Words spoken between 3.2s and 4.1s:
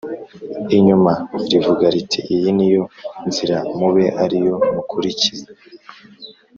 nzira mube